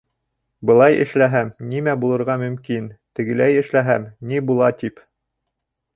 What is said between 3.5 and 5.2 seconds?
эшләһәм, ни була, тип.